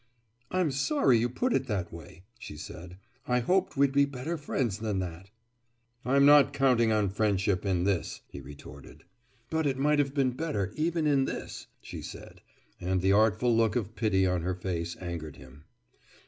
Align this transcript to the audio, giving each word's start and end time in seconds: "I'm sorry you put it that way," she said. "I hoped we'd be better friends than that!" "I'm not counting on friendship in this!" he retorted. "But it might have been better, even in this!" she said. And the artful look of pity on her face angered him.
"I'm 0.49 0.71
sorry 0.71 1.19
you 1.19 1.29
put 1.29 1.53
it 1.53 1.67
that 1.67 1.93
way," 1.93 2.23
she 2.39 2.57
said. 2.57 2.97
"I 3.27 3.37
hoped 3.37 3.77
we'd 3.77 3.91
be 3.91 4.05
better 4.05 4.35
friends 4.35 4.79
than 4.79 4.97
that!" 4.97 5.29
"I'm 6.03 6.25
not 6.25 6.53
counting 6.53 6.91
on 6.91 7.07
friendship 7.11 7.67
in 7.67 7.83
this!" 7.83 8.21
he 8.27 8.41
retorted. 8.41 9.03
"But 9.51 9.67
it 9.67 9.77
might 9.77 9.99
have 9.99 10.15
been 10.15 10.31
better, 10.31 10.73
even 10.75 11.05
in 11.05 11.25
this!" 11.25 11.67
she 11.83 12.01
said. 12.01 12.41
And 12.79 13.01
the 13.03 13.11
artful 13.11 13.55
look 13.55 13.75
of 13.75 13.93
pity 13.93 14.25
on 14.25 14.41
her 14.41 14.55
face 14.55 14.97
angered 14.99 15.35
him. 15.35 15.65